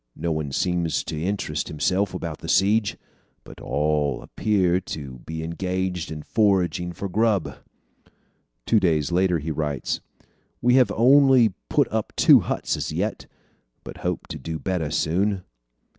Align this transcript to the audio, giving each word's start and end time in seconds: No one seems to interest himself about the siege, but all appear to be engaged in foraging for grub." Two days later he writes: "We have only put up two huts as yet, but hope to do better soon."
No 0.15 0.31
one 0.31 0.51
seems 0.51 1.03
to 1.03 1.21
interest 1.21 1.67
himself 1.67 2.15
about 2.15 2.39
the 2.39 2.49
siege, 2.49 2.97
but 3.43 3.61
all 3.61 4.23
appear 4.23 4.79
to 4.81 5.19
be 5.27 5.43
engaged 5.43 6.11
in 6.11 6.23
foraging 6.23 6.91
for 6.91 7.07
grub." 7.07 7.57
Two 8.65 8.79
days 8.79 9.11
later 9.11 9.37
he 9.37 9.51
writes: 9.51 10.01
"We 10.59 10.73
have 10.73 10.91
only 10.95 11.53
put 11.69 11.87
up 11.91 12.13
two 12.15 12.39
huts 12.39 12.75
as 12.75 12.91
yet, 12.91 13.27
but 13.83 13.97
hope 13.97 14.25
to 14.29 14.39
do 14.39 14.57
better 14.57 14.89
soon." 14.89 15.43